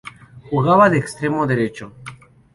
Jugaba 0.49 0.89
de 0.89 0.97
extremo 0.97 1.45
derecho. 1.45 1.93